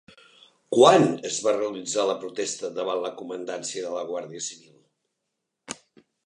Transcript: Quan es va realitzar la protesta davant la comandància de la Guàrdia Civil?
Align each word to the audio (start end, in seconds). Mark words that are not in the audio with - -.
Quan 0.75 1.03
es 1.29 1.35
va 1.47 1.53
realitzar 1.57 2.05
la 2.11 2.15
protesta 2.23 2.71
davant 2.79 3.03
la 3.05 3.13
comandància 3.21 3.85
de 3.89 3.93
la 3.99 4.03
Guàrdia 4.09 4.43
Civil? 4.47 5.87